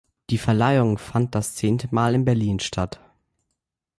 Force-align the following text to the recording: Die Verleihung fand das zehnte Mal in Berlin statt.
Die 0.31 0.39
Verleihung 0.39 0.97
fand 0.97 1.35
das 1.35 1.53
zehnte 1.53 1.93
Mal 1.93 2.15
in 2.15 2.25
Berlin 2.25 2.59
statt. 2.59 2.99